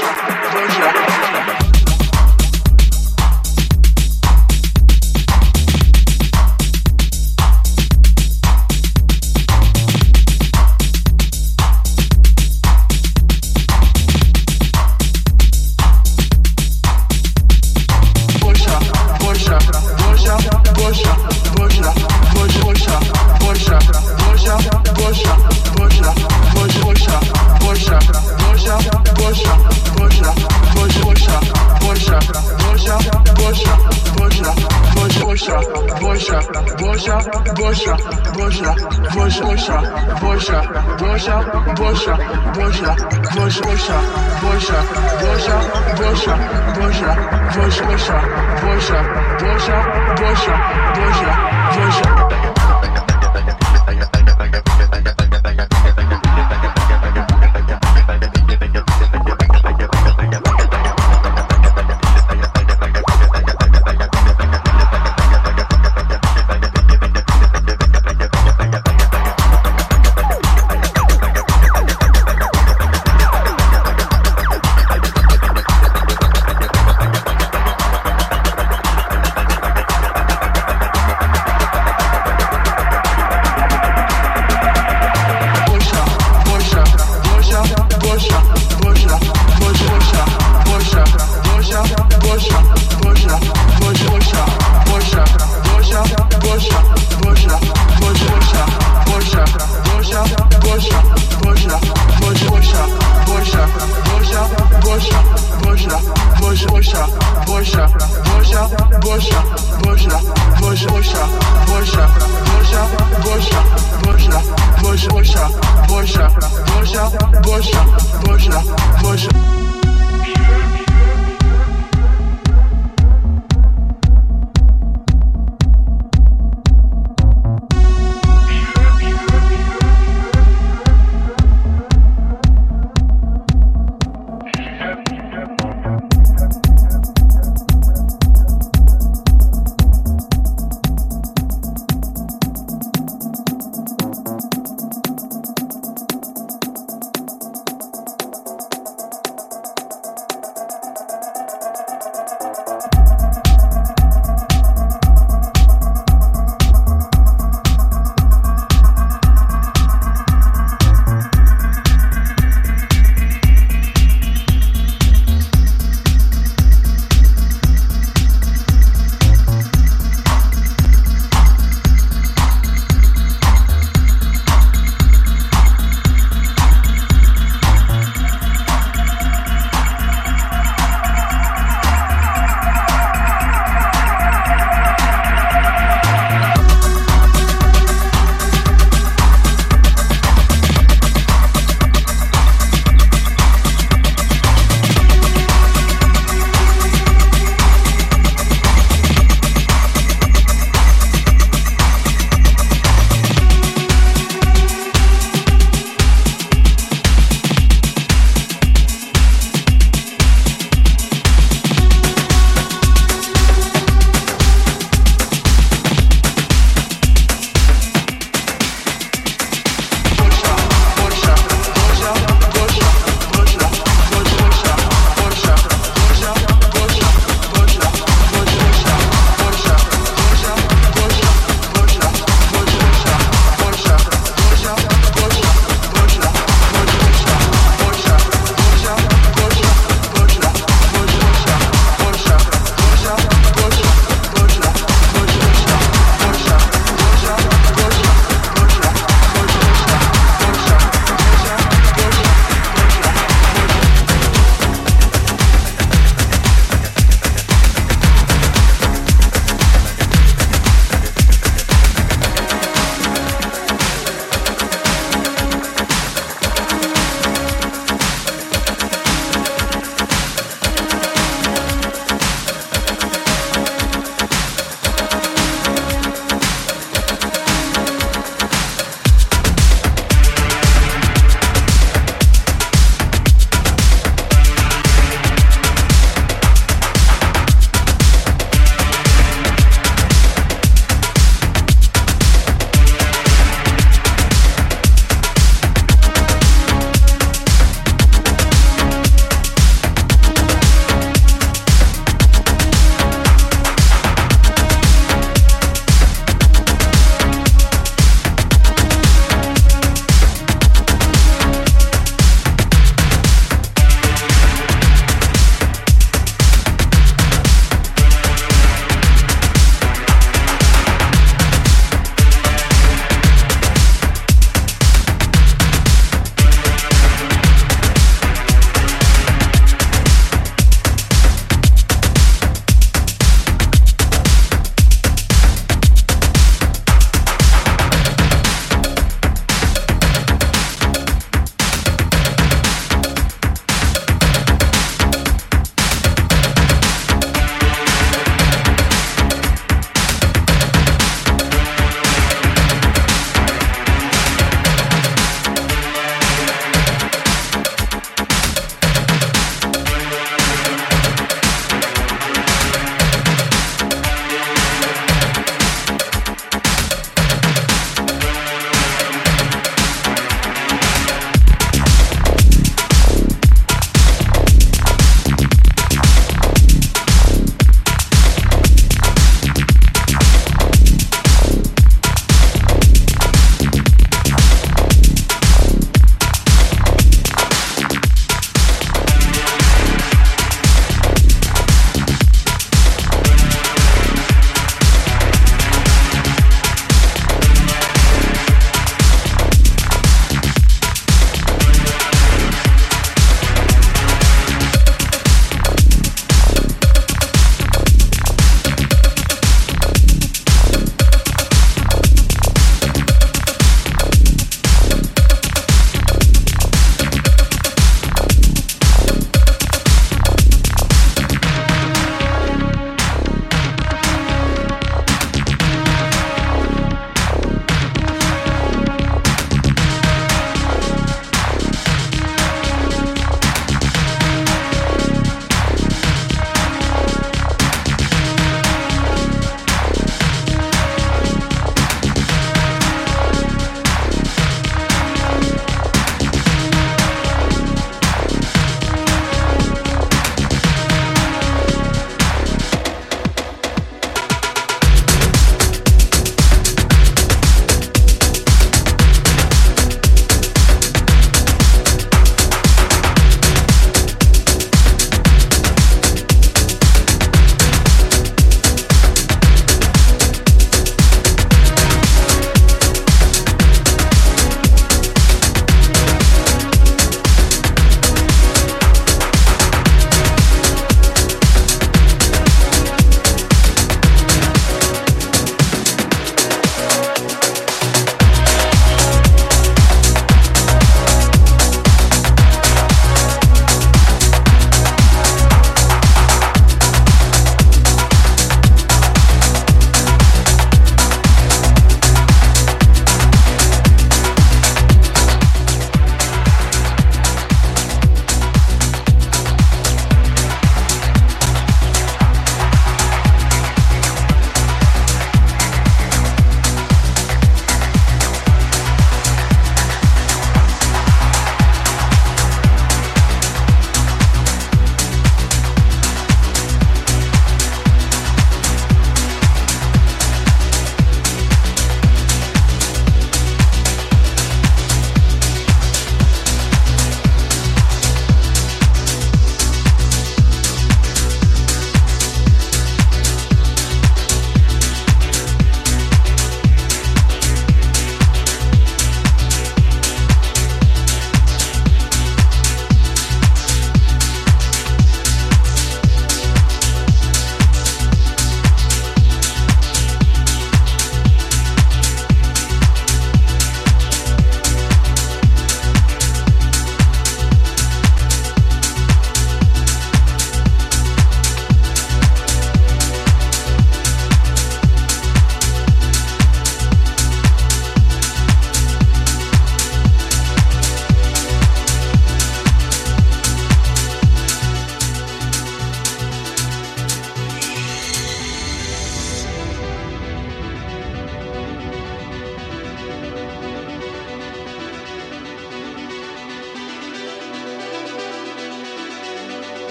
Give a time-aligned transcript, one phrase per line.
[0.00, 0.92] Danger.
[0.92, 1.59] Danger.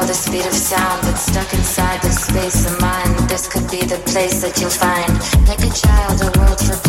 [0.00, 1.02] For the speed of sound.
[1.02, 5.12] But stuck inside the space of mind, this could be the place that you'll find.
[5.48, 6.85] Like a child, a world for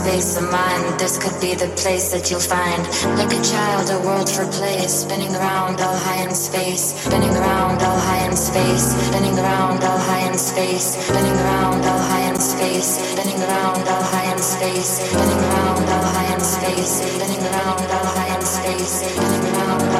[0.00, 0.98] space of mind.
[0.98, 2.82] This could be the place that you'll find.
[3.20, 7.82] Like a child, a world for play, spinning around all high in space, spinning around
[7.82, 12.40] all high in space, spinning around all high in space, spinning around all high in
[12.40, 17.84] space, spinning around all high in space, spinning around all high in space, spinning around
[17.96, 19.99] all high in space, spinning around all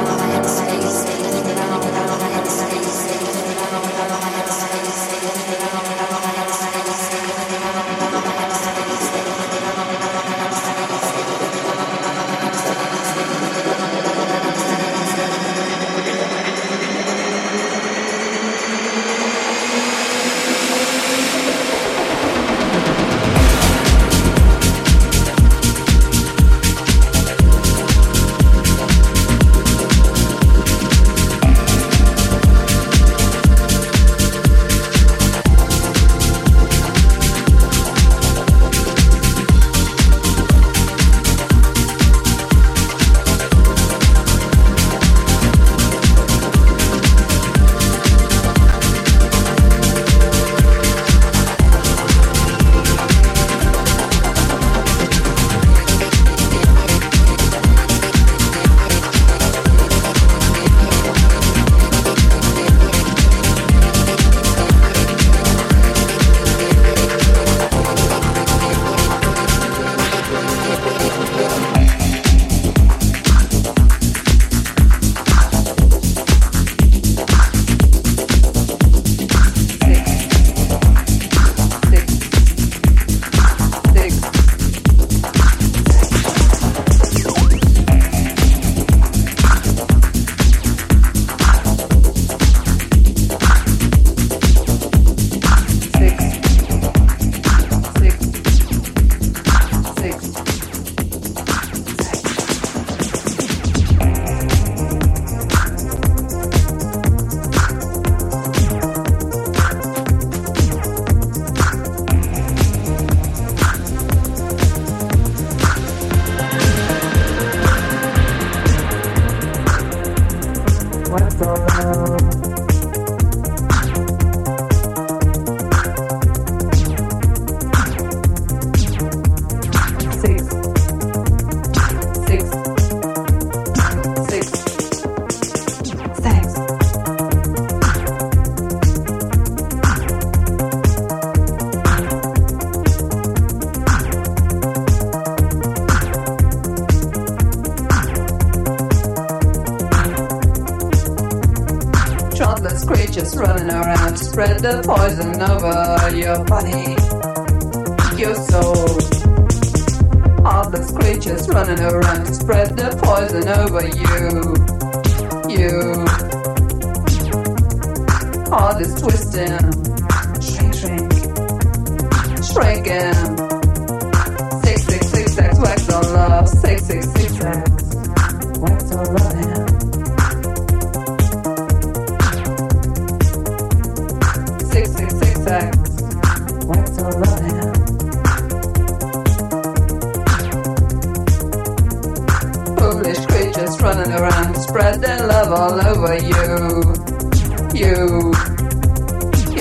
[154.71, 155.00] the point.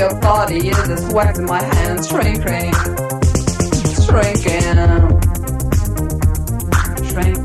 [0.01, 2.73] your body is this sweat in my hands shrinking,
[4.07, 4.79] shrinking,
[7.11, 7.40] shrinking.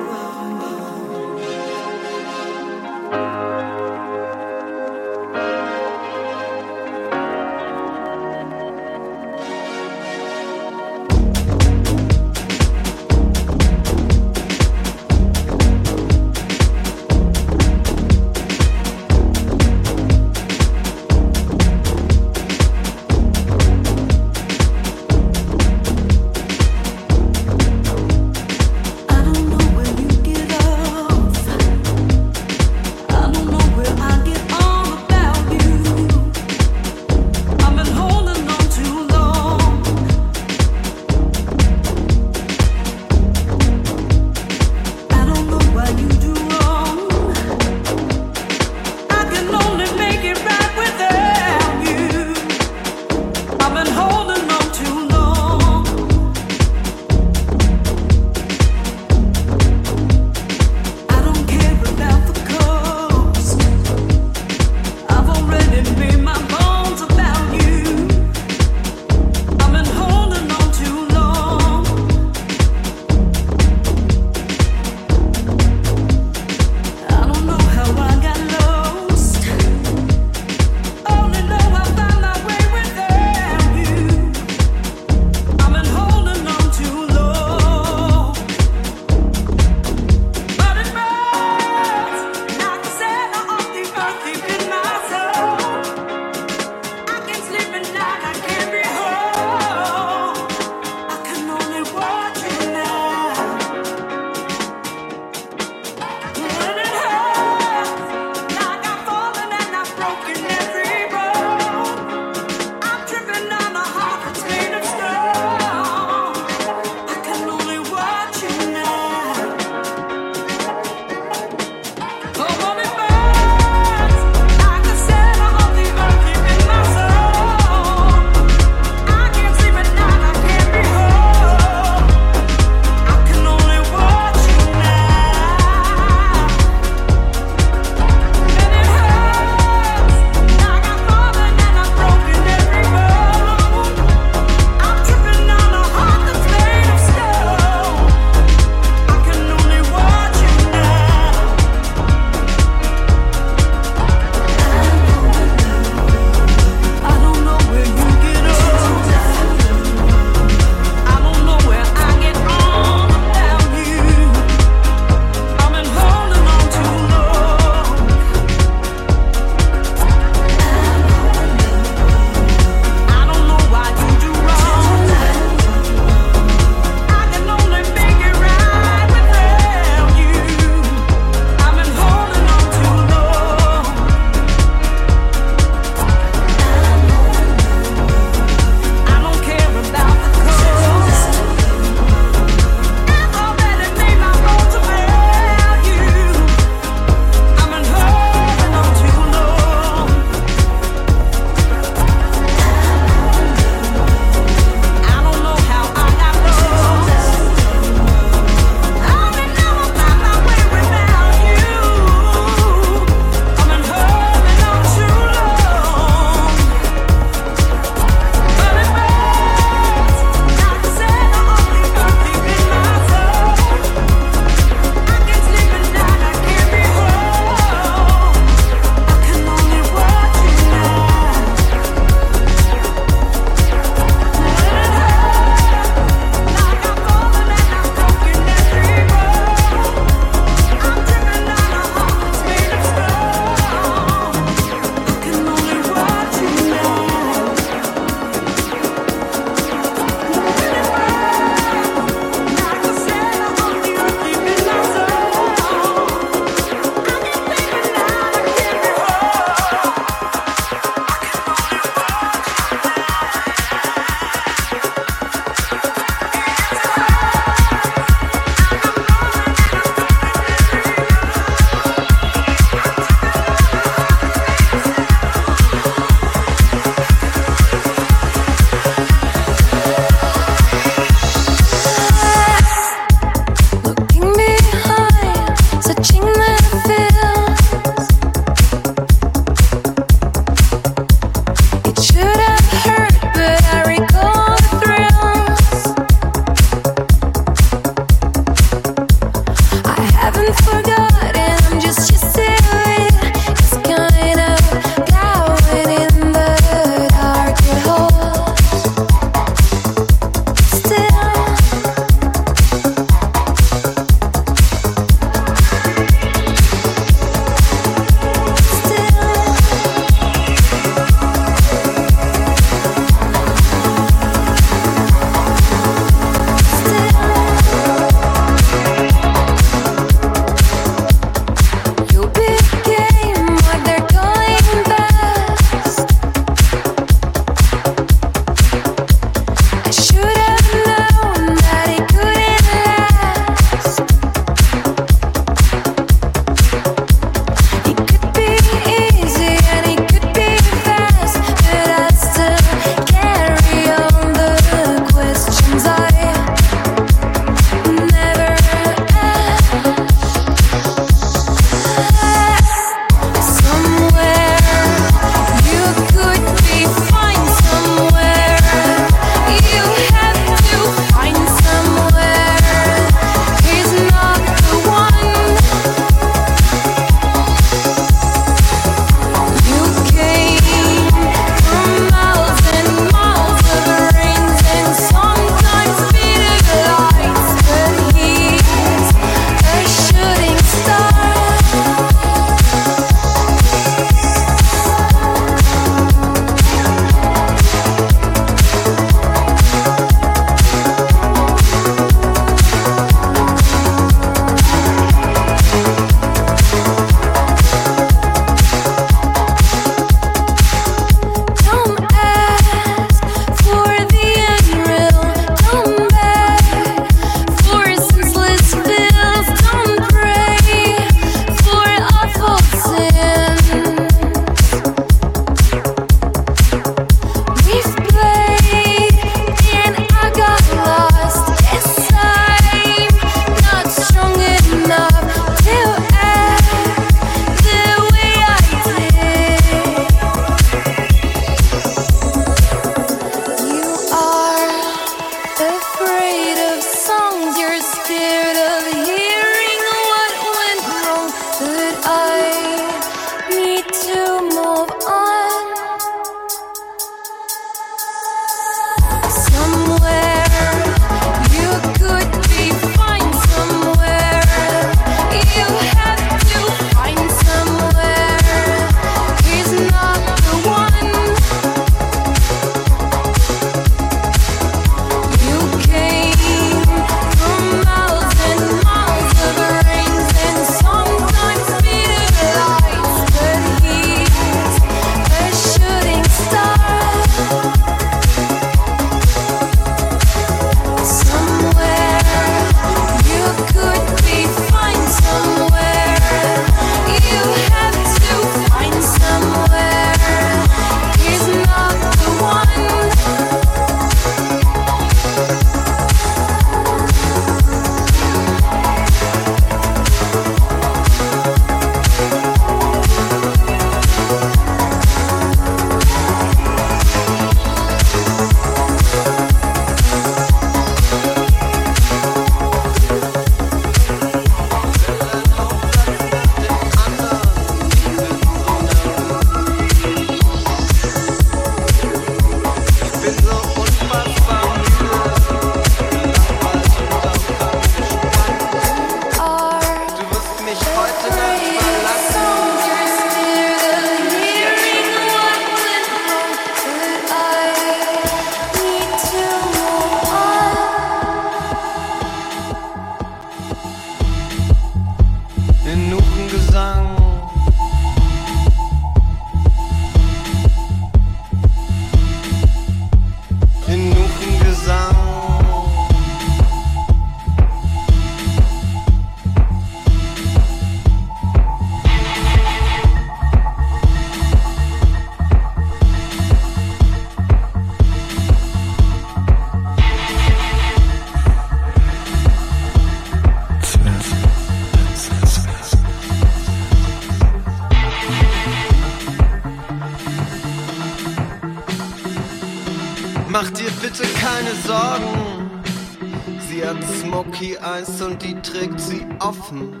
[598.86, 600.00] Trägt sie offen.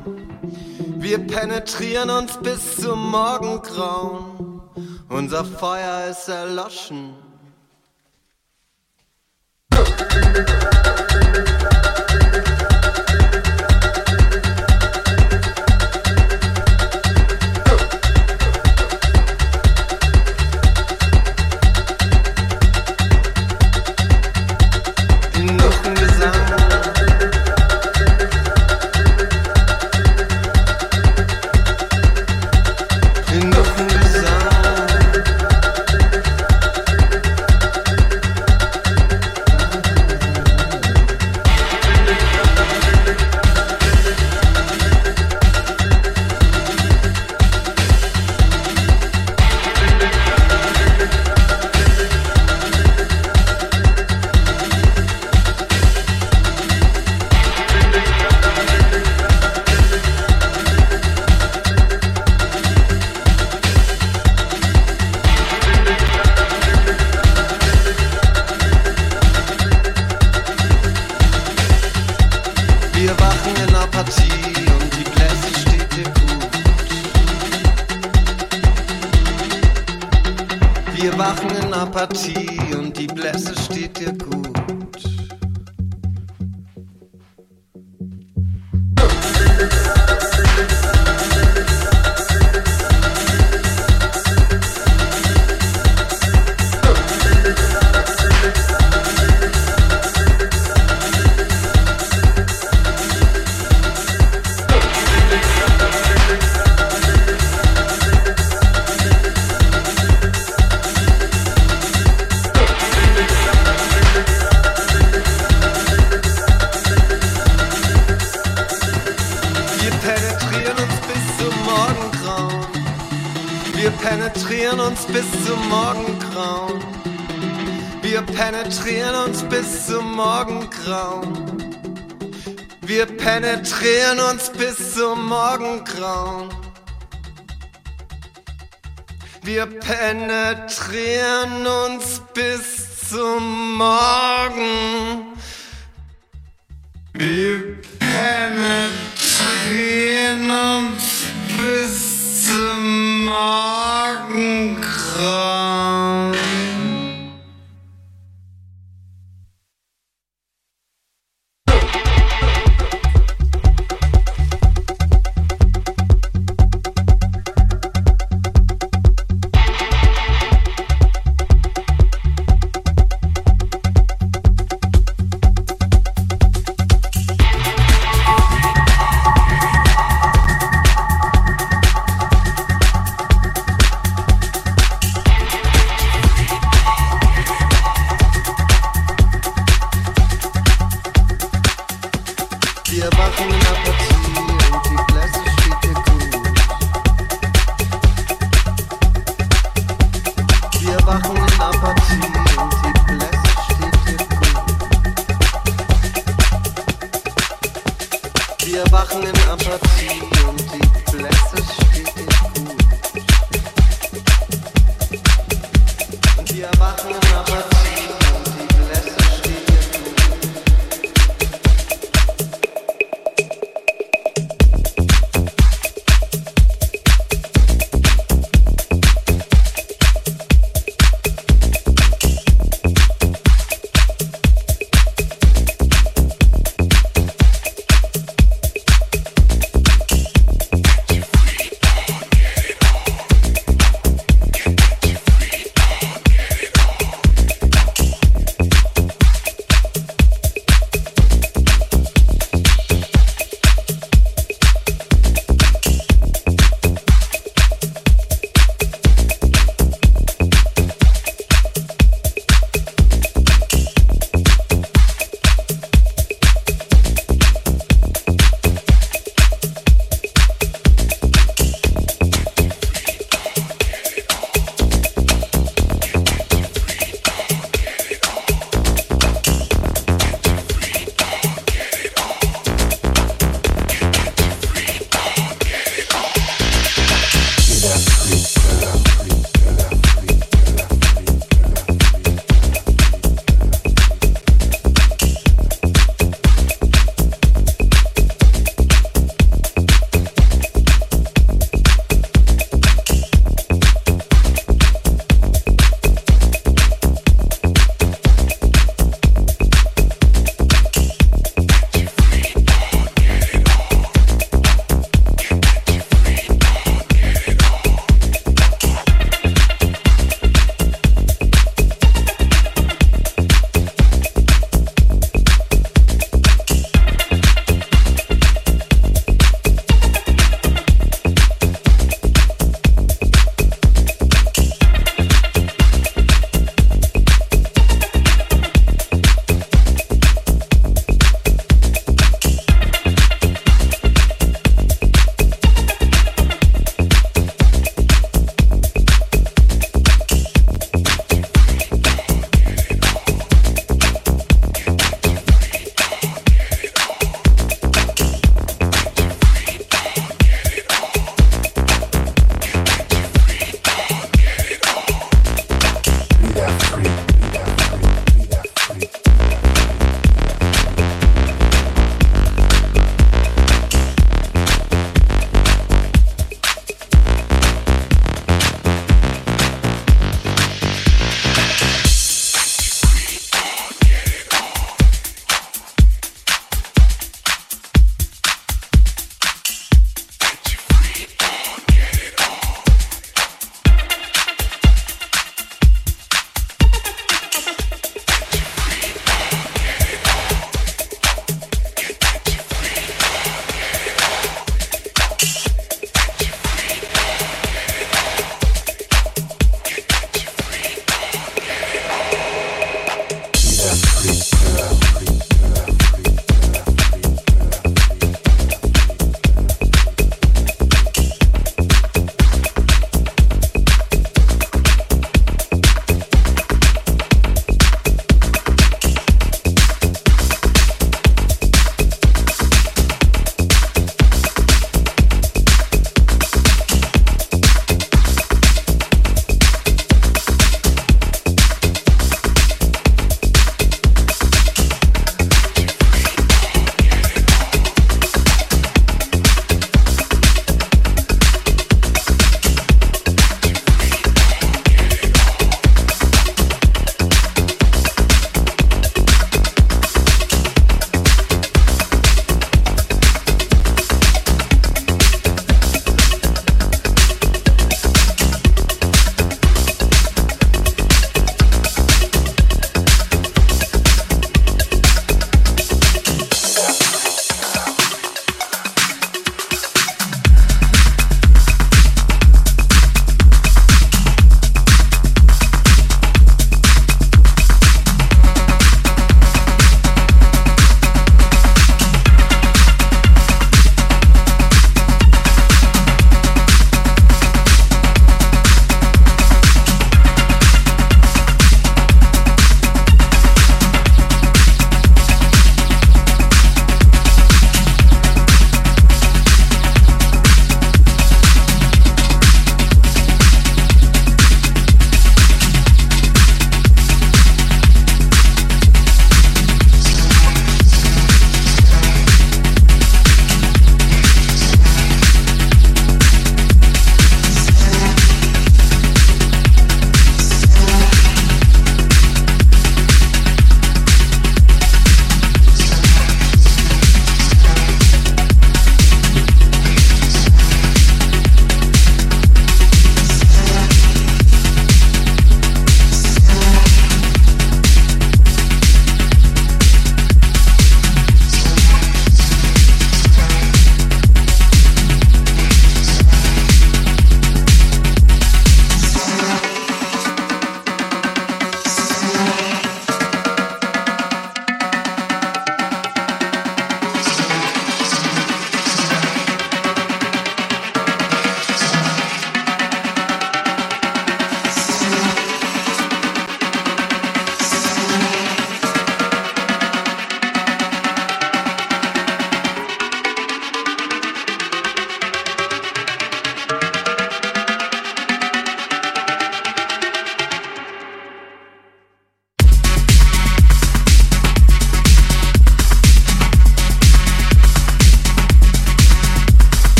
[0.98, 4.60] Wir penetrieren uns bis zum Morgengrauen.
[5.08, 7.14] Unser Feuer ist erloschen.